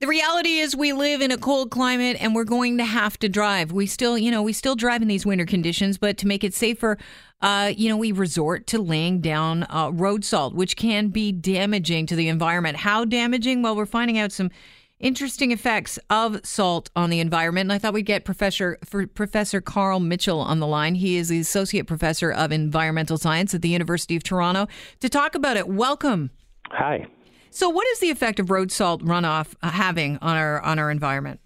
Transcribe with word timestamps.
The 0.00 0.06
reality 0.06 0.58
is 0.58 0.76
we 0.76 0.92
live 0.92 1.20
in 1.20 1.32
a 1.32 1.36
cold 1.36 1.72
climate 1.72 2.18
and 2.20 2.32
we're 2.32 2.44
going 2.44 2.78
to 2.78 2.84
have 2.84 3.18
to 3.18 3.28
drive. 3.28 3.72
We 3.72 3.86
still, 3.86 4.16
you 4.16 4.30
know, 4.30 4.44
we 4.44 4.52
still 4.52 4.76
drive 4.76 5.02
in 5.02 5.08
these 5.08 5.26
winter 5.26 5.44
conditions, 5.44 5.98
but 5.98 6.16
to 6.18 6.26
make 6.28 6.44
it 6.44 6.54
safer, 6.54 6.98
uh, 7.42 7.72
you 7.76 7.88
know, 7.88 7.96
we 7.96 8.12
resort 8.12 8.68
to 8.68 8.80
laying 8.80 9.20
down 9.20 9.66
uh, 9.68 9.90
road 9.92 10.24
salt, 10.24 10.54
which 10.54 10.76
can 10.76 11.08
be 11.08 11.32
damaging 11.32 12.06
to 12.06 12.14
the 12.14 12.28
environment. 12.28 12.76
How 12.76 13.04
damaging? 13.04 13.60
Well, 13.60 13.74
we're 13.74 13.86
finding 13.86 14.18
out 14.18 14.30
some 14.30 14.52
interesting 15.00 15.50
effects 15.50 15.98
of 16.10 16.46
salt 16.46 16.90
on 16.94 17.10
the 17.10 17.18
environment. 17.18 17.66
And 17.66 17.72
I 17.72 17.78
thought 17.78 17.92
we'd 17.92 18.06
get 18.06 18.24
Professor 18.24 18.78
Professor 19.14 19.60
Carl 19.60 19.98
Mitchell 19.98 20.38
on 20.38 20.60
the 20.60 20.66
line. 20.68 20.94
He 20.94 21.16
is 21.16 21.28
the 21.28 21.40
associate 21.40 21.88
professor 21.88 22.30
of 22.30 22.52
environmental 22.52 23.18
science 23.18 23.52
at 23.52 23.62
the 23.62 23.68
University 23.68 24.14
of 24.14 24.22
Toronto 24.22 24.68
to 25.00 25.08
talk 25.08 25.34
about 25.34 25.56
it. 25.56 25.66
Welcome. 25.66 26.30
Hi. 26.70 27.08
So, 27.50 27.68
what 27.68 27.86
is 27.88 28.00
the 28.00 28.10
effect 28.10 28.38
of 28.40 28.50
road 28.50 28.70
salt 28.70 29.02
runoff 29.02 29.54
uh, 29.62 29.70
having 29.70 30.18
on 30.18 30.36
our 30.36 30.60
on 30.60 30.78
our 30.78 30.90
environment? 30.90 31.40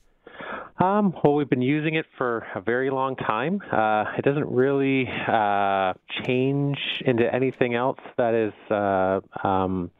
Um, 0.82 1.14
well, 1.22 1.34
we've 1.34 1.48
been 1.48 1.62
using 1.62 1.94
it 1.94 2.06
for 2.18 2.44
a 2.56 2.60
very 2.60 2.90
long 2.90 3.14
time. 3.14 3.60
Uh, 3.70 4.04
it 4.18 4.24
doesn't 4.24 4.48
really 4.48 5.06
uh, 5.28 5.92
change 6.24 6.78
into 7.06 7.32
anything 7.32 7.74
else 7.74 8.00
that 8.18 8.34
is 8.34 8.52
uh, 8.70 9.20
um, 9.46 9.92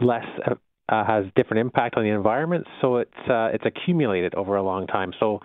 less 0.00 0.24
uh, 0.46 0.54
uh, 0.88 1.04
has 1.04 1.26
different 1.36 1.60
impact 1.60 1.96
on 1.96 2.04
the 2.04 2.10
environment. 2.10 2.66
So 2.80 2.96
it's 2.96 3.10
it's 3.28 3.64
accumulated 3.66 4.34
over 4.34 4.56
a 4.56 4.62
long 4.62 4.86
time. 4.86 5.12
So 5.20 5.40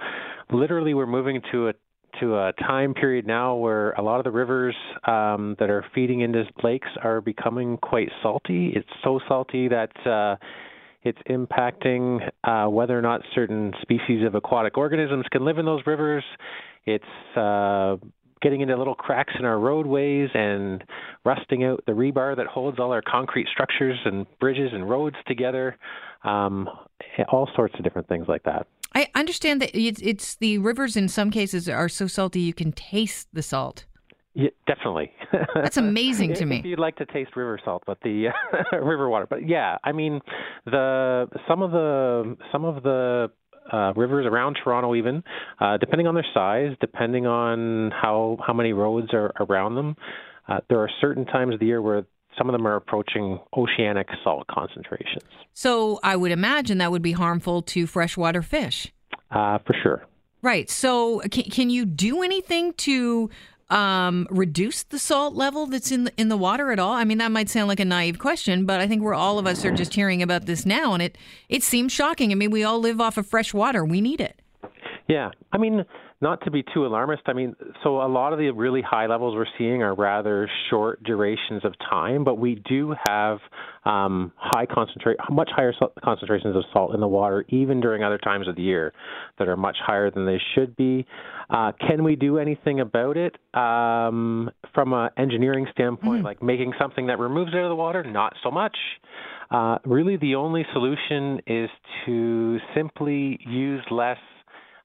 literally, 0.51 0.93
we're 0.93 1.07
moving 1.07 1.41
to 1.51 1.69
a 1.69 1.73
to 2.19 2.35
a 2.35 2.53
time 2.53 2.93
period 2.93 3.27
now 3.27 3.55
where 3.55 3.91
a 3.91 4.01
lot 4.01 4.19
of 4.19 4.23
the 4.23 4.31
rivers 4.31 4.75
um, 5.05 5.55
that 5.59 5.69
are 5.69 5.85
feeding 5.93 6.21
into 6.21 6.43
lakes 6.63 6.87
are 7.03 7.21
becoming 7.21 7.77
quite 7.77 8.09
salty. 8.21 8.73
It's 8.75 8.89
so 9.03 9.19
salty 9.27 9.67
that 9.67 9.91
uh, 10.05 10.35
it's 11.03 11.19
impacting 11.29 12.19
uh, 12.43 12.69
whether 12.69 12.97
or 12.97 13.01
not 13.01 13.21
certain 13.35 13.73
species 13.81 14.25
of 14.25 14.35
aquatic 14.35 14.77
organisms 14.77 15.25
can 15.31 15.45
live 15.45 15.57
in 15.57 15.65
those 15.65 15.81
rivers. 15.85 16.23
It's 16.85 17.37
uh, 17.37 17.97
getting 18.41 18.61
into 18.61 18.77
little 18.77 18.95
cracks 18.95 19.33
in 19.37 19.45
our 19.45 19.59
roadways 19.59 20.29
and 20.33 20.83
rusting 21.25 21.63
out 21.63 21.83
the 21.85 21.93
rebar 21.93 22.35
that 22.35 22.47
holds 22.47 22.79
all 22.79 22.91
our 22.91 23.01
concrete 23.01 23.47
structures 23.51 23.97
and 24.05 24.25
bridges 24.39 24.69
and 24.73 24.89
roads 24.89 25.15
together. 25.27 25.77
Um, 26.23 26.69
all 27.29 27.49
sorts 27.55 27.75
of 27.77 27.83
different 27.83 28.07
things 28.07 28.25
like 28.27 28.43
that. 28.43 28.67
I 28.97 29.07
understand 29.13 29.61
that 29.61 29.77
it's, 29.77 30.01
it's 30.01 30.37
the 30.37 30.57
rivers 30.57 30.97
in 30.97 31.07
some 31.07 31.29
cases 31.29 31.69
are 31.69 31.87
so 31.87 32.07
salty 32.07 32.39
you 32.39 32.53
can 32.53 32.71
taste 32.71 33.27
the 33.31 33.43
salt. 33.43 33.85
Yeah, 34.33 34.49
definitely. 34.65 35.11
That's 35.53 35.77
amazing 35.77 36.33
to 36.35 36.45
me. 36.45 36.57
If 36.57 36.65
you'd 36.65 36.79
like 36.79 36.95
to 36.95 37.05
taste 37.05 37.35
river 37.35 37.59
salt, 37.63 37.83
but 37.85 37.99
the 38.01 38.29
river 38.71 39.07
water, 39.07 39.27
but 39.29 39.47
yeah, 39.47 39.77
I 39.83 39.91
mean, 39.91 40.19
the 40.65 41.27
some 41.47 41.61
of 41.61 41.71
the 41.71 42.37
some 42.51 42.65
of 42.65 42.81
the 42.81 43.29
uh, 43.71 43.93
rivers 43.95 44.25
around 44.25 44.57
Toronto, 44.63 44.95
even 44.95 45.23
uh, 45.59 45.77
depending 45.77 46.07
on 46.07 46.15
their 46.15 46.25
size, 46.33 46.75
depending 46.81 47.27
on 47.27 47.91
how 47.91 48.37
how 48.45 48.53
many 48.53 48.73
roads 48.73 49.09
are 49.13 49.31
around 49.39 49.75
them, 49.75 49.95
uh, 50.47 50.59
there 50.69 50.79
are 50.79 50.89
certain 51.01 51.25
times 51.25 51.53
of 51.53 51.59
the 51.59 51.67
year 51.67 51.83
where 51.83 52.05
some 52.37 52.49
of 52.49 52.53
them 52.53 52.67
are 52.67 52.75
approaching 52.75 53.39
oceanic 53.55 54.07
salt 54.23 54.47
concentrations. 54.47 55.23
So 55.53 55.99
I 56.03 56.15
would 56.15 56.31
imagine 56.31 56.77
that 56.77 56.91
would 56.91 57.01
be 57.01 57.13
harmful 57.13 57.61
to 57.63 57.87
freshwater 57.87 58.41
fish. 58.41 58.91
Uh, 59.31 59.57
for 59.65 59.75
sure. 59.81 60.05
Right. 60.41 60.69
So 60.69 61.19
can, 61.31 61.43
can 61.45 61.69
you 61.69 61.85
do 61.85 62.21
anything 62.21 62.73
to 62.73 63.29
um, 63.69 64.27
reduce 64.29 64.83
the 64.83 64.99
salt 64.99 65.33
level 65.33 65.65
that's 65.65 65.91
in 65.91 66.05
the, 66.05 66.13
in 66.15 66.29
the 66.29 66.37
water 66.37 66.71
at 66.71 66.79
all? 66.79 66.93
I 66.93 67.03
mean, 67.03 67.17
that 67.17 67.31
might 67.31 67.49
sound 67.49 67.67
like 67.67 67.79
a 67.79 67.85
naive 67.85 68.19
question, 68.19 68.65
but 68.65 68.79
I 68.79 68.87
think 68.87 69.01
we're 69.01 69.13
all 69.13 69.39
of 69.39 69.47
us 69.47 69.65
are 69.65 69.71
just 69.71 69.93
hearing 69.93 70.21
about 70.21 70.45
this 70.45 70.65
now, 70.65 70.93
and 70.93 71.01
it 71.01 71.17
it 71.49 71.63
seems 71.63 71.91
shocking. 71.91 72.31
I 72.31 72.35
mean, 72.35 72.51
we 72.51 72.63
all 72.63 72.79
live 72.79 73.01
off 73.01 73.17
of 73.17 73.27
fresh 73.27 73.53
water; 73.53 73.83
we 73.83 73.99
need 73.99 74.21
it. 74.21 74.39
Yeah, 75.09 75.31
I 75.51 75.57
mean, 75.57 75.85
not 76.19 76.43
to 76.45 76.51
be 76.51 76.63
too 76.73 76.85
alarmist, 76.85 77.23
I 77.27 77.33
mean, 77.33 77.55
so 77.83 78.01
a 78.01 78.09
lot 78.09 78.33
of 78.33 78.39
the 78.39 78.49
really 78.49 78.81
high 78.81 79.05
levels 79.05 79.35
we're 79.35 79.45
seeing 79.57 79.83
are 79.83 79.93
rather 79.93 80.49
short 80.69 81.03
durations 81.03 81.63
of 81.63 81.73
time, 81.89 82.23
but 82.23 82.39
we 82.39 82.55
do 82.67 82.95
have 83.07 83.37
um, 83.85 84.31
high 84.35 84.65
concentrate, 84.65 85.17
much 85.29 85.49
higher 85.55 85.73
concentrations 86.03 86.55
of 86.55 86.63
salt 86.73 86.95
in 86.95 87.01
the 87.01 87.07
water, 87.07 87.45
even 87.49 87.79
during 87.79 88.03
other 88.03 88.17
times 88.17 88.47
of 88.47 88.55
the 88.55 88.63
year, 88.63 88.93
that 89.37 89.47
are 89.47 89.57
much 89.57 89.77
higher 89.79 90.09
than 90.09 90.25
they 90.25 90.41
should 90.55 90.75
be. 90.75 91.05
Uh, 91.51 91.71
can 91.87 92.03
we 92.03 92.15
do 92.15 92.39
anything 92.39 92.79
about 92.79 93.15
it 93.15 93.35
um, 93.53 94.49
from 94.73 94.93
an 94.93 95.09
engineering 95.17 95.67
standpoint, 95.71 96.19
mm-hmm. 96.19 96.25
like 96.25 96.41
making 96.41 96.73
something 96.79 97.07
that 97.07 97.19
removes 97.19 97.51
it 97.53 97.57
out 97.57 97.65
of 97.65 97.69
the 97.69 97.75
water? 97.75 98.03
Not 98.03 98.33
so 98.43 98.49
much. 98.49 98.75
Uh, 99.51 99.77
really, 99.85 100.17
the 100.17 100.35
only 100.35 100.65
solution 100.73 101.39
is 101.45 101.69
to 102.05 102.57
simply 102.75 103.39
use 103.47 103.81
less 103.91 104.17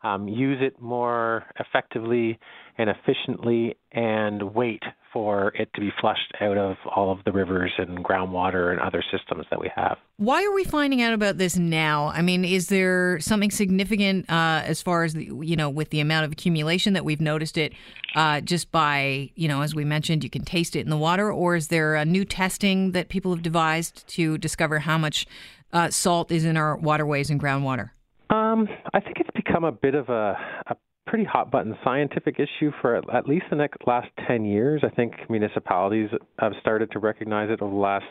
um, 0.03 0.29
use 0.29 0.59
it 0.61 0.81
more 0.81 1.45
effectively 1.59 2.39
and 2.79 2.89
efficiently, 2.89 3.77
and 3.93 4.55
wait 4.55 4.83
for 5.13 5.53
it 5.55 5.69
to 5.75 5.81
be 5.81 5.91
flushed 6.01 6.33
out 6.41 6.57
of 6.57 6.77
all 6.97 7.13
of 7.13 7.19
the 7.25 7.33
rivers 7.33 7.71
and 7.77 8.03
groundwater 8.03 8.73
and 8.73 8.81
other 8.81 9.05
systems 9.13 9.45
that 9.51 9.61
we 9.61 9.71
have. 9.77 9.99
Why 10.17 10.43
are 10.43 10.53
we 10.53 10.65
finding 10.65 11.03
out 11.03 11.13
about 11.13 11.37
this 11.37 11.57
now? 11.57 12.09
I 12.09 12.23
mean, 12.23 12.47
is 12.47 12.69
there 12.69 13.21
something 13.21 13.51
significant 13.51 14.31
uh, 14.31 14.63
as 14.65 14.81
far 14.81 15.05
as 15.05 15.13
the, 15.13 15.25
you 15.43 15.55
know 15.55 15.69
with 15.69 15.91
the 15.91 16.01
amount 16.01 16.25
of 16.25 16.33
accumulation 16.33 16.95
that 16.95 17.05
we've 17.05 17.21
noticed 17.21 17.59
it 17.59 17.75
uh, 18.15 18.41
just 18.41 18.73
by 18.73 19.31
you 19.35 19.49
know 19.49 19.61
as 19.61 19.75
we 19.75 19.85
mentioned, 19.85 20.25
you 20.25 20.31
can 20.31 20.45
taste 20.45 20.75
it 20.75 20.81
in 20.81 20.91
the 20.91 20.97
water, 20.97 21.31
or 21.31 21.57
is 21.57 21.69
there 21.69 21.95
a 21.95 22.05
new 22.05 22.25
testing 22.25 22.93
that 22.93 23.11
people 23.11 23.33
have 23.35 23.43
devised 23.43 24.09
to 24.09 24.39
discover 24.39 24.81
how 24.81 24.97
much 24.97 25.27
uh, 25.73 25.91
salt 25.91 26.33
is 26.33 26.45
in 26.45 26.57
our 26.57 26.77
waterways 26.77 27.29
and 27.29 27.41
groundwater? 27.41 27.91
Um, 28.31 28.67
I 28.95 29.01
think 29.01 29.19
it's 29.21 29.22
become 29.45 29.65
a 29.65 29.73
bit 29.73 29.95
of 29.95 30.09
a, 30.09 30.37
a 30.67 30.77
pretty 31.07 31.25
hot 31.25 31.51
button 31.51 31.77
scientific 31.85 32.37
issue 32.39 32.71
for 32.81 32.97
at 32.97 33.29
least 33.29 33.45
the 33.51 33.57
next 33.57 33.79
last 33.87 34.09
10 34.27 34.45
years. 34.45 34.83
I 34.85 34.95
think 34.95 35.15
municipalities 35.29 36.11
have 36.39 36.53
started 36.61 36.91
to 36.93 36.99
recognize 36.99 37.51
it 37.51 37.61
over 37.61 37.73
the 37.73 37.81
last 37.81 38.05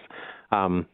um, 0.51 0.85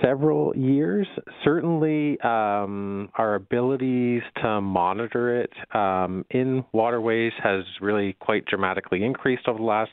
several 0.00 0.54
years. 0.56 1.06
Certainly, 1.44 2.20
um, 2.20 3.08
our 3.16 3.34
abilities 3.34 4.22
to 4.40 4.60
monitor 4.60 5.40
it 5.40 5.52
um, 5.74 6.24
in 6.30 6.64
waterways 6.72 7.32
has 7.42 7.64
really 7.80 8.14
quite 8.20 8.46
dramatically 8.46 9.04
increased 9.04 9.48
over 9.48 9.58
the 9.58 9.64
last 9.64 9.92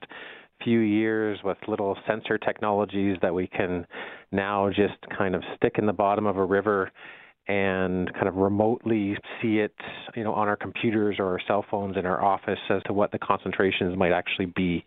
few 0.63 0.79
years 0.79 1.39
with 1.44 1.57
little 1.67 1.97
sensor 2.06 2.38
technologies 2.38 3.17
that 3.21 3.33
we 3.33 3.47
can 3.47 3.88
now 4.31 4.69
just 4.69 4.97
kind 5.17 5.33
of 5.33 5.41
stick 5.56 5.75
in 5.77 5.85
the 5.85 5.94
bottom 5.94 6.25
of 6.25 6.38
a 6.38 6.45
river 6.45 6.91
and 7.50 8.14
kind 8.14 8.28
of 8.28 8.36
remotely 8.36 9.18
see 9.42 9.58
it, 9.58 9.74
you 10.16 10.24
know, 10.24 10.34
on 10.34 10.48
our 10.48 10.56
computers 10.56 11.16
or 11.18 11.26
our 11.26 11.40
cell 11.48 11.66
phones 11.70 11.98
in 11.98 12.06
our 12.06 12.24
office 12.24 12.60
as 12.70 12.82
to 12.84 12.94
what 12.94 13.12
the 13.12 13.18
concentrations 13.18 13.98
might 13.98 14.12
actually 14.12 14.46
be 14.46 14.86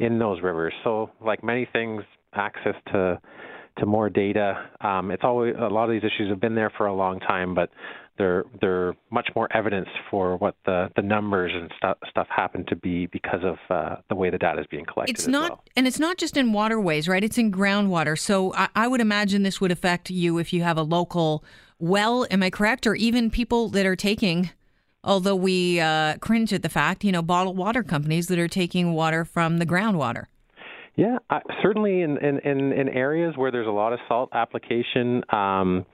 in 0.00 0.18
those 0.18 0.42
rivers. 0.42 0.74
So, 0.82 1.10
like 1.24 1.44
many 1.44 1.68
things, 1.72 2.02
access 2.34 2.74
to 2.92 3.20
to 3.78 3.86
more 3.86 4.10
data. 4.10 4.68
Um, 4.80 5.10
it's 5.12 5.22
always 5.22 5.54
a 5.58 5.68
lot 5.68 5.84
of 5.84 5.90
these 5.90 6.02
issues 6.02 6.28
have 6.28 6.40
been 6.40 6.56
there 6.56 6.72
for 6.76 6.86
a 6.86 6.94
long 6.94 7.20
time, 7.20 7.54
but 7.54 7.70
they're 8.18 8.44
they're 8.60 8.94
much 9.10 9.28
more 9.36 9.48
evidence 9.56 9.88
for 10.10 10.36
what 10.36 10.56
the 10.66 10.90
the 10.96 11.02
numbers 11.02 11.52
and 11.54 11.70
stuff 11.76 11.96
stuff 12.10 12.26
happen 12.28 12.66
to 12.66 12.76
be 12.76 13.06
because 13.06 13.40
of 13.44 13.56
uh, 13.70 13.96
the 14.08 14.16
way 14.16 14.30
the 14.30 14.38
data 14.38 14.60
is 14.60 14.66
being 14.66 14.84
collected. 14.84 15.14
It's 15.14 15.28
not, 15.28 15.50
well. 15.50 15.64
and 15.76 15.86
it's 15.86 16.00
not 16.00 16.18
just 16.18 16.36
in 16.36 16.52
waterways, 16.52 17.06
right? 17.06 17.22
It's 17.22 17.38
in 17.38 17.52
groundwater. 17.52 18.18
So 18.18 18.52
I, 18.54 18.68
I 18.74 18.88
would 18.88 19.00
imagine 19.00 19.44
this 19.44 19.60
would 19.60 19.72
affect 19.72 20.10
you 20.10 20.38
if 20.38 20.52
you 20.52 20.62
have 20.64 20.76
a 20.76 20.82
local 20.82 21.44
well. 21.80 22.26
Am 22.30 22.42
I 22.42 22.50
correct? 22.50 22.86
Or 22.86 22.94
even 22.94 23.30
people 23.30 23.68
that 23.70 23.86
are 23.86 23.96
taking, 23.96 24.50
although 25.02 25.36
we 25.36 25.80
uh, 25.80 26.16
cringe 26.18 26.52
at 26.52 26.62
the 26.62 26.68
fact, 26.68 27.04
you 27.04 27.12
know, 27.12 27.22
bottled 27.22 27.56
water 27.56 27.82
companies 27.82 28.28
that 28.28 28.38
are 28.38 28.48
taking 28.48 28.92
water 28.92 29.24
from 29.24 29.58
the 29.58 29.66
groundwater. 29.66 30.26
Yeah, 30.96 31.18
uh, 31.30 31.40
certainly 31.62 32.02
in, 32.02 32.18
in, 32.18 32.40
in, 32.40 32.72
in, 32.72 32.88
areas 32.88 33.34
where 33.36 33.50
there's 33.50 33.66
a 33.66 33.70
lot 33.70 33.92
of 33.92 34.00
salt 34.08 34.28
application. 34.34 35.22
Um, 35.30 35.86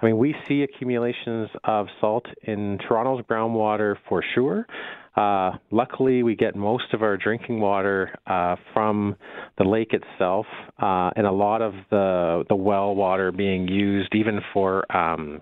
I 0.00 0.06
mean, 0.06 0.16
we 0.16 0.34
see 0.48 0.62
accumulations 0.62 1.50
of 1.64 1.86
salt 2.00 2.26
in 2.42 2.78
Toronto's 2.88 3.22
groundwater 3.28 3.96
for 4.08 4.24
sure. 4.34 4.66
Uh, 5.16 5.52
luckily, 5.70 6.22
we 6.22 6.34
get 6.34 6.56
most 6.56 6.92
of 6.92 7.02
our 7.02 7.16
drinking 7.16 7.60
water 7.60 8.10
uh, 8.26 8.56
from 8.72 9.14
the 9.58 9.64
lake 9.64 9.92
itself, 9.92 10.46
uh, 10.82 11.10
and 11.14 11.26
a 11.26 11.32
lot 11.32 11.62
of 11.62 11.72
the 11.90 12.44
the 12.48 12.56
well 12.56 12.94
water 12.94 13.30
being 13.30 13.68
used 13.68 14.12
even 14.14 14.40
for 14.52 14.84
um, 14.96 15.40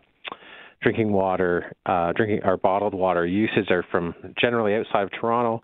drinking 0.83 1.13
water, 1.13 1.75
uh, 1.87 2.13
drinking 2.13 2.41
our 2.45 2.59
bottled 2.59 2.95
water 2.95 3.25
uses 3.27 3.71
are 3.71 3.85
from 3.91 4.15
generally 4.39 4.75
outside 4.75 5.05
of 5.05 5.11
Toronto. 5.19 5.63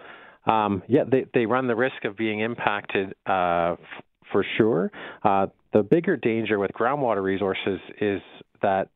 Um, 0.51 0.83
yeah, 0.89 1.05
they 1.11 1.27
they 1.35 1.45
run 1.45 1.67
the 1.67 1.77
risk 1.77 2.05
of 2.05 2.17
being 2.17 2.41
impacted 2.41 3.15
uh, 3.27 3.73
f- 3.73 4.05
for 4.33 4.45
sure. 4.57 4.91
Uh, 5.23 5.49
the 5.75 5.83
bigger 5.83 6.17
danger 6.17 6.59
with 6.59 6.71
groundwater 6.71 7.23
resources 7.23 7.79
is 8.01 8.23
that 8.63 8.89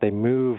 they 0.00 0.10
move 0.10 0.58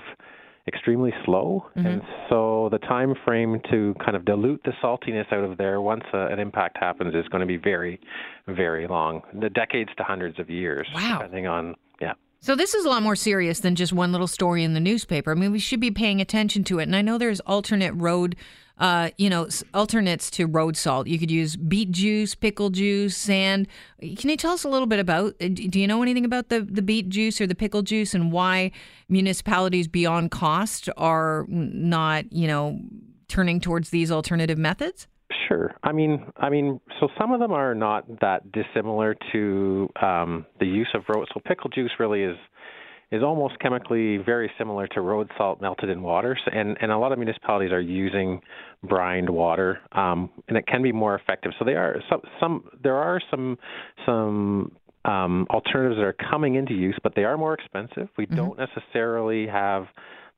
extremely 0.68 1.14
slow, 1.26 1.66
mm-hmm. 1.76 1.86
and 1.86 2.02
so 2.30 2.70
the 2.72 2.80
time 2.80 3.14
frame 3.24 3.62
to 3.70 3.94
kind 4.04 4.16
of 4.16 4.26
dilute 4.26 4.62
the 4.64 4.72
saltiness 4.84 5.32
out 5.32 5.44
of 5.44 5.58
there 5.58 5.80
once 5.80 6.04
a, 6.14 6.28
an 6.28 6.40
impact 6.40 6.78
happens 6.78 7.14
is 7.14 7.28
going 7.30 7.42
to 7.42 7.48
be 7.48 7.58
very, 7.58 8.00
very 8.48 8.88
long, 8.88 9.22
the 9.40 9.50
decades 9.50 9.92
to 9.98 10.04
hundreds 10.04 10.40
of 10.40 10.50
years, 10.50 10.88
wow. 10.94 11.20
depending 11.20 11.48
on 11.48 11.76
yeah. 12.02 12.14
So 12.46 12.56
this 12.56 12.76
is 12.76 12.86
a 12.86 12.90
lot 12.90 13.02
more 13.02 13.16
serious 13.16 13.62
than 13.62 13.74
just 13.74 13.92
one 13.92 14.12
little 14.12 14.28
story 14.28 14.64
in 14.64 14.76
the 14.76 14.80
newspaper. 14.80 15.32
I 15.32 15.34
mean, 15.34 15.52
we 15.52 15.58
should 15.58 15.80
be 15.80 15.90
paying 15.90 16.22
attention 16.22 16.64
to 16.66 16.78
it. 16.78 16.84
And 16.84 16.96
I 16.96 17.02
know 17.02 17.18
there's 17.18 17.40
alternate 17.40 17.94
road, 17.94 18.36
uh, 18.78 19.10
you 19.18 19.32
know, 19.32 19.50
alternates 19.74 20.30
to 20.30 20.46
road 20.46 20.78
salt. 20.78 21.08
You 21.08 21.18
could 21.18 21.32
use 21.32 21.56
beet 21.56 21.90
juice, 21.90 22.36
pickle 22.36 22.70
juice, 22.70 23.18
sand. 23.18 23.68
Can 24.00 24.30
you 24.30 24.38
tell 24.38 24.54
us 24.54 24.64
a 24.64 24.70
little 24.70 24.86
bit 24.86 25.00
about? 25.00 25.34
Uh, 25.42 25.48
do 25.48 25.80
you 25.80 25.88
know 25.88 26.04
anything 26.04 26.24
about 26.24 26.50
the 26.50 26.62
the 26.62 26.84
beet 26.84 27.10
juice 27.10 27.42
or 27.42 27.48
the 27.48 27.56
pickle 27.56 27.82
juice 27.82 28.14
and 28.14 28.32
why 28.32 28.70
municipalities 29.10 29.88
beyond 29.88 30.30
cost 30.30 30.88
are 30.98 31.48
not, 31.50 32.32
you 32.32 32.46
know, 32.46 32.80
turning 33.28 33.60
towards 33.60 33.90
these 33.90 34.12
alternative 34.12 34.60
methods? 34.60 35.08
Sure. 35.48 35.76
I 35.84 35.92
mean, 35.92 36.26
I 36.38 36.50
mean, 36.50 36.80
so 37.00 37.08
some 37.20 37.32
of 37.32 37.40
them 37.40 37.52
are 37.52 37.76
not 37.76 38.08
that 38.22 38.52
dissimilar 38.52 39.16
to 39.32 39.90
um, 40.02 40.46
the 40.60 40.66
use 40.66 40.90
of 40.94 41.04
road. 41.08 41.28
So 41.34 41.42
pickle 41.46 41.70
juice 41.70 41.92
really 42.00 42.24
is 42.24 42.38
is 43.12 43.22
almost 43.22 43.60
chemically 43.60 44.18
very 44.18 44.52
similar 44.58 44.88
to 44.88 45.00
road 45.02 45.30
salt 45.38 45.62
melted 45.62 45.90
in 45.90 46.02
water, 46.02 46.38
so, 46.44 46.52
and 46.52 46.78
and 46.82 46.92
a 46.92 46.98
lot 46.98 47.12
of 47.12 47.20
municipalities 47.20 47.72
are 47.72 47.82
using 47.82 48.42
brined 48.84 49.30
water, 49.30 49.80
um, 49.92 50.30
and 50.48 50.58
it 50.58 50.66
can 50.68 50.82
be 50.82 50.92
more 50.92 51.16
effective. 51.16 51.52
So 51.60 51.66
they 51.66 51.76
are 51.76 51.98
some 52.10 52.22
some 52.40 52.70
there 52.82 52.96
are 52.96 53.22
some 53.30 53.58
some 54.06 54.72
um, 55.06 55.46
alternatives 55.52 55.98
that 55.98 56.06
are 56.06 56.16
coming 56.32 56.56
into 56.56 56.74
use, 56.74 56.98
but 57.04 57.14
they 57.16 57.24
are 57.24 57.38
more 57.38 57.54
expensive. 57.54 58.10
We 58.18 58.26
mm-hmm. 58.26 58.36
don't 58.36 58.58
necessarily 58.58 59.48
have 59.48 59.86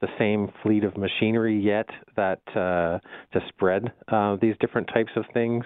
the 0.01 0.07
same 0.19 0.49
fleet 0.63 0.83
of 0.83 0.95
machinery 0.97 1.59
yet 1.59 1.89
that 2.15 2.41
uh, 2.49 2.99
to 3.33 3.45
spread 3.49 3.91
uh, 4.09 4.37
these 4.41 4.55
different 4.59 4.87
types 4.93 5.11
of 5.15 5.25
things. 5.33 5.63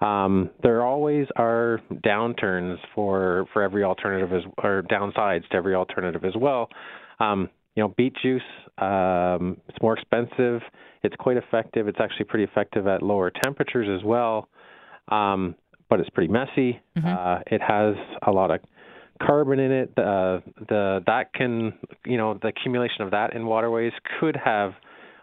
Um, 0.00 0.50
there 0.62 0.82
always 0.82 1.26
are 1.36 1.80
downturns 2.04 2.76
for 2.94 3.46
for 3.52 3.62
every 3.62 3.82
alternative 3.82 4.32
as 4.32 4.42
or 4.62 4.82
downsides 4.90 5.48
to 5.48 5.56
every 5.56 5.74
alternative 5.74 6.24
as 6.24 6.34
well. 6.36 6.68
Um, 7.18 7.48
you 7.74 7.82
know, 7.82 7.94
beet 7.96 8.14
juice 8.22 8.42
um, 8.78 9.56
it's 9.68 9.80
more 9.80 9.96
expensive. 9.96 10.60
It's 11.02 11.16
quite 11.16 11.36
effective. 11.36 11.88
It's 11.88 11.98
actually 12.00 12.26
pretty 12.26 12.44
effective 12.44 12.86
at 12.86 13.02
lower 13.02 13.30
temperatures 13.30 13.88
as 13.88 14.04
well. 14.04 14.48
Um, 15.08 15.54
but 15.88 16.00
it's 16.00 16.10
pretty 16.10 16.32
messy. 16.32 16.80
Mm-hmm. 16.96 17.06
Uh, 17.06 17.38
it 17.46 17.62
has 17.62 17.94
a 18.26 18.30
lot 18.30 18.50
of 18.50 18.60
carbon 19.20 19.58
in 19.58 19.72
it. 19.72 19.94
The 19.96 20.42
the 20.68 21.00
that 21.06 21.32
can 21.34 21.72
you 22.04 22.16
know 22.16 22.38
the 22.40 22.48
accumulation 22.48 23.02
of 23.02 23.10
that 23.12 23.34
in 23.34 23.46
waterways 23.46 23.92
could 24.20 24.36
have 24.36 24.72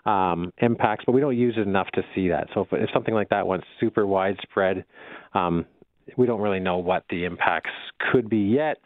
um, 0.06 0.52
impacts, 0.58 1.06
but 1.06 1.14
we 1.14 1.22
don't 1.22 1.38
use 1.38 1.56
it 1.58 1.68
enough 1.68 1.88
to 1.94 2.02
see 2.14 2.30
that. 2.30 2.48
So 2.54 2.62
if, 2.62 2.68
if 2.72 2.90
something 2.94 3.14
like 3.14 3.30
that 3.30 3.48
went 3.48 3.64
super 3.80 4.06
widespread, 4.06 4.84
um, 5.34 5.66
we 6.18 6.26
don't 6.26 6.42
really 6.42 6.60
know 6.60 6.78
what 6.78 7.06
the 7.10 7.24
impacts 7.24 7.72
could 8.12 8.30
be 8.30 8.40
yet. 8.40 8.78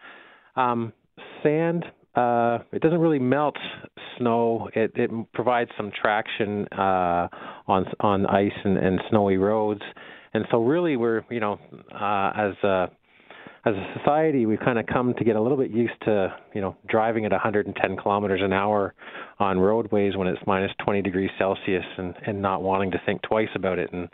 Um, 0.56 0.94
sand, 1.42 1.86
uh, 2.15 2.59
it 2.71 2.81
doesn't 2.81 3.00
really 3.00 3.19
melt 3.19 3.56
snow. 4.18 4.69
It, 4.74 4.92
it 4.95 5.12
provides 5.33 5.69
some 5.77 5.92
traction 6.00 6.68
uh, 6.71 7.27
on 7.68 7.86
on 8.00 8.25
ice 8.25 8.51
and, 8.63 8.77
and 8.77 9.00
snowy 9.09 9.38
roads, 9.38 9.81
and 10.33 10.45
so 10.51 10.63
really 10.63 10.98
we're 10.98 11.24
you 11.30 11.39
know 11.39 11.59
uh, 11.94 12.31
as 12.36 12.54
as 13.68 13.75
a 13.75 14.00
society, 14.00 14.46
we've 14.46 14.60
kind 14.60 14.80
of 14.80 14.86
come 14.86 15.14
to 15.18 15.24
get 15.24 15.36
a 15.36 15.42
little 15.42 15.58
bit 15.58 15.72
used 15.72 16.00
to, 16.04 16.34
you 16.54 16.62
know, 16.62 16.78
driving 16.88 17.25
at 17.25 17.31
110 17.31 17.98
kilometers 17.98 18.40
an 18.42 18.54
hour 18.54 18.94
on 19.40 19.60
roadways 19.60 20.16
when 20.16 20.28
it's 20.28 20.42
minus 20.48 20.72
20 20.86 21.02
degrees 21.02 21.30
Celsius, 21.38 21.84
and, 21.98 22.16
and 22.25 22.42
not 22.42 22.62
wanting 22.62 22.92
to 22.92 23.02
think 23.06 23.22
twice 23.24 23.50
about 23.56 23.78
it, 23.78 23.92
and 23.92 24.08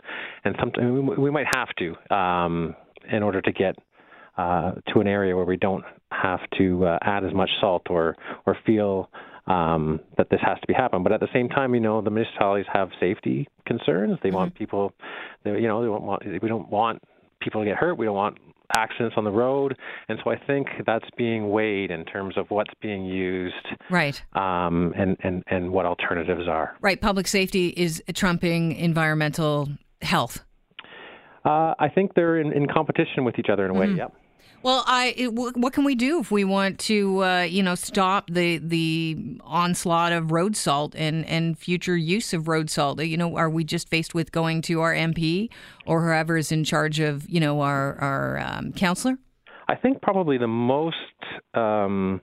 and 0.44 0.56
sometimes 0.58 1.08
we, 1.08 1.24
we 1.24 1.30
might 1.30 1.46
have 1.54 1.68
to 1.78 2.14
um, 2.14 2.74
in 3.10 3.22
order 3.22 3.40
to 3.40 3.52
get 3.52 3.76
uh, 4.36 4.72
to 4.92 5.00
an 5.00 5.06
area 5.06 5.36
where 5.36 5.44
we 5.44 5.56
don't 5.56 5.84
have 6.10 6.40
to 6.58 6.84
uh, 6.86 6.98
add 7.02 7.24
as 7.24 7.32
much 7.32 7.50
salt 7.60 7.82
or 7.90 8.16
or 8.46 8.58
feel 8.66 9.08
um, 9.46 10.00
that 10.16 10.28
this 10.30 10.40
has 10.42 10.58
to 10.60 10.66
be 10.66 10.74
happening. 10.74 11.04
But 11.04 11.12
at 11.12 11.20
the 11.20 11.28
same 11.32 11.48
time, 11.48 11.74
you 11.74 11.80
know, 11.80 12.00
the 12.00 12.10
municipalities 12.10 12.66
have 12.72 12.88
safety 12.98 13.46
concerns. 13.66 14.18
They 14.22 14.30
mm-hmm. 14.30 14.36
want 14.36 14.54
people, 14.56 14.92
they, 15.44 15.50
you 15.52 15.68
know, 15.68 15.80
they 15.80 15.86
don't 15.86 16.02
want 16.02 16.42
we 16.42 16.48
don't 16.48 16.68
want 16.70 17.02
people 17.40 17.60
to 17.60 17.66
get 17.66 17.76
hurt. 17.76 17.96
We 17.96 18.06
don't 18.06 18.16
want 18.16 18.38
accidents 18.74 19.14
on 19.16 19.24
the 19.24 19.30
road, 19.30 19.76
and 20.08 20.18
so 20.24 20.30
I 20.30 20.36
think 20.36 20.68
that's 20.86 21.06
being 21.16 21.50
weighed 21.50 21.90
in 21.90 22.04
terms 22.04 22.36
of 22.36 22.50
what's 22.50 22.72
being 22.80 23.04
used, 23.04 23.66
right? 23.90 24.22
Um, 24.34 24.92
and 24.96 25.16
and 25.22 25.42
and 25.46 25.72
what 25.72 25.86
alternatives 25.86 26.48
are. 26.48 26.76
Right. 26.80 27.00
Public 27.00 27.26
safety 27.26 27.68
is 27.68 28.02
trumping 28.14 28.72
environmental 28.72 29.68
health. 30.02 30.44
Uh, 31.44 31.74
I 31.78 31.88
think 31.94 32.14
they're 32.14 32.38
in, 32.40 32.52
in 32.52 32.66
competition 32.66 33.24
with 33.24 33.38
each 33.38 33.48
other 33.52 33.66
in 33.66 33.70
a 33.70 33.74
way. 33.74 33.86
Mm-hmm. 33.86 33.98
Yep. 33.98 34.12
Well, 34.64 34.82
I 34.86 35.28
what 35.30 35.74
can 35.74 35.84
we 35.84 35.94
do 35.94 36.20
if 36.20 36.30
we 36.30 36.42
want 36.42 36.78
to, 36.80 37.22
uh, 37.22 37.42
you 37.42 37.62
know, 37.62 37.74
stop 37.74 38.30
the 38.30 38.56
the 38.56 39.38
onslaught 39.42 40.12
of 40.12 40.32
road 40.32 40.56
salt 40.56 40.94
and 40.96 41.26
and 41.26 41.58
future 41.58 41.98
use 41.98 42.32
of 42.32 42.48
road 42.48 42.70
salt? 42.70 43.04
You 43.04 43.18
know, 43.18 43.36
are 43.36 43.50
we 43.50 43.62
just 43.62 43.90
faced 43.90 44.14
with 44.14 44.32
going 44.32 44.62
to 44.62 44.80
our 44.80 44.94
MP 44.94 45.50
or 45.84 46.02
whoever 46.02 46.38
is 46.38 46.50
in 46.50 46.64
charge 46.64 46.98
of, 46.98 47.28
you 47.28 47.40
know, 47.40 47.60
our 47.60 47.96
our 47.96 48.38
um, 48.38 48.72
counselor? 48.72 49.18
I 49.68 49.74
think 49.74 50.00
probably 50.00 50.38
the 50.38 50.48
most 50.48 50.96
um, 51.52 52.22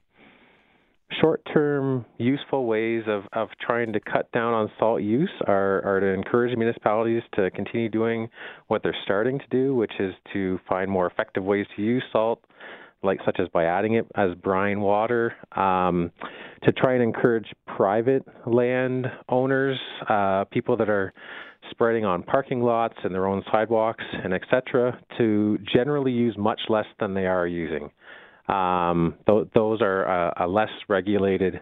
short-term 1.19 2.05
useful 2.17 2.65
ways 2.65 3.03
of, 3.07 3.23
of 3.33 3.49
trying 3.59 3.91
to 3.93 3.99
cut 3.99 4.31
down 4.31 4.53
on 4.53 4.71
salt 4.79 5.01
use 5.01 5.31
are, 5.47 5.83
are 5.85 5.99
to 5.99 6.07
encourage 6.07 6.55
municipalities 6.57 7.23
to 7.33 7.49
continue 7.51 7.89
doing 7.89 8.29
what 8.67 8.83
they're 8.83 8.95
starting 9.03 9.39
to 9.39 9.45
do, 9.49 9.75
which 9.75 9.91
is 9.99 10.13
to 10.33 10.59
find 10.69 10.89
more 10.89 11.07
effective 11.07 11.43
ways 11.43 11.65
to 11.75 11.81
use 11.81 12.03
salt, 12.11 12.43
like 13.03 13.19
such 13.25 13.37
as 13.39 13.47
by 13.49 13.65
adding 13.65 13.95
it 13.95 14.05
as 14.15 14.33
brine 14.35 14.79
water, 14.79 15.33
um, 15.55 16.11
to 16.63 16.71
try 16.71 16.93
and 16.93 17.03
encourage 17.03 17.47
private 17.75 18.23
land 18.45 19.07
owners, 19.29 19.77
uh, 20.07 20.43
people 20.45 20.77
that 20.77 20.89
are 20.89 21.13
spreading 21.71 22.05
on 22.05 22.23
parking 22.23 22.61
lots 22.61 22.95
and 23.03 23.13
their 23.13 23.27
own 23.27 23.43
sidewalks 23.51 24.03
and 24.23 24.33
etc., 24.33 24.99
to 25.17 25.57
generally 25.73 26.11
use 26.11 26.35
much 26.37 26.59
less 26.69 26.85
than 26.99 27.13
they 27.13 27.25
are 27.25 27.47
using. 27.47 27.89
Um, 28.51 29.15
th- 29.27 29.47
those 29.55 29.81
are 29.81 30.03
a, 30.03 30.45
a 30.45 30.47
less 30.47 30.69
regulated 30.89 31.59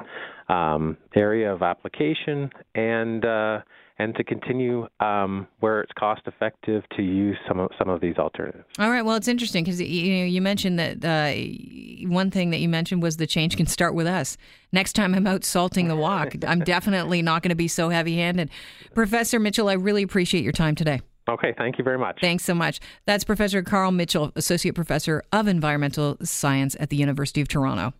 um, 0.50 0.98
area 1.16 1.54
of 1.54 1.62
application, 1.62 2.50
and 2.74 3.24
uh, 3.24 3.60
and 4.00 4.16
to 4.16 4.24
continue 4.24 4.88
um, 5.00 5.48
where 5.60 5.82
it's 5.82 5.92
cost 6.00 6.22
effective 6.26 6.84
to 6.96 7.04
use 7.04 7.38
some 7.48 7.60
of 7.60 7.70
some 7.78 7.90
of 7.90 8.02
these 8.02 8.18
alternatives. 8.18 8.66
All 8.80 8.90
right. 8.90 9.04
Well, 9.04 9.16
it's 9.18 9.28
interesting 9.28 9.64
because 9.64 9.80
you 9.80 10.18
know 10.18 10.26
you 10.26 10.42
mentioned 10.42 10.80
that 10.80 11.06
uh, 11.06 12.08
one 12.08 12.32
thing 12.32 12.50
that 12.50 12.60
you 12.60 12.70
mentioned 12.70 13.04
was 13.04 13.18
the 13.18 13.28
change 13.28 13.56
can 13.56 13.68
start 13.68 13.94
with 13.94 14.08
us. 14.08 14.38
Next 14.72 14.94
time 14.94 15.14
I'm 15.14 15.28
out 15.28 15.44
salting 15.44 15.90
the 15.90 15.96
walk, 15.96 16.34
I'm 16.48 16.62
definitely 16.62 17.22
not 17.22 17.44
going 17.44 17.50
to 17.50 17.56
be 17.56 17.68
so 17.68 17.90
heavy 17.90 18.16
handed. 18.16 18.50
Professor 18.96 19.40
Mitchell, 19.40 19.70
I 19.70 19.74
really 19.74 20.04
appreciate 20.04 20.44
your 20.44 20.54
time 20.54 20.76
today. 20.76 21.02
Okay, 21.30 21.54
thank 21.58 21.78
you 21.78 21.84
very 21.84 22.00
much. 22.00 22.18
Thanks 22.20 22.44
so 22.44 22.56
much. 22.56 22.80
That's 23.06 23.24
Professor 23.24 23.62
Carl 23.62 23.92
Mitchell, 23.92 24.32
Associate 24.36 24.74
Professor 24.74 25.24
of 25.32 25.48
Environmental 25.48 26.18
Science 26.24 26.76
at 26.80 26.90
the 26.90 26.98
University 26.98 27.40
of 27.40 27.48
Toronto. 27.48 27.94